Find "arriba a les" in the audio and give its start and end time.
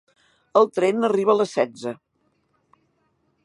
1.09-1.53